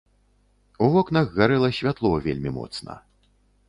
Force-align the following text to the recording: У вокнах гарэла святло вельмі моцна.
У 0.85 0.89
вокнах 0.95 1.31
гарэла 1.37 1.69
святло 1.83 2.13
вельмі 2.27 2.59
моцна. 2.61 3.03